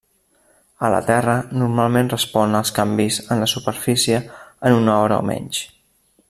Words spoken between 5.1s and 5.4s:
o